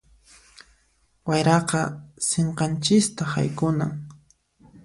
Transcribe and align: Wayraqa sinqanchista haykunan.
Wayraqa 1.27 1.79
sinqanchista 2.27 3.23
haykunan. 3.33 3.91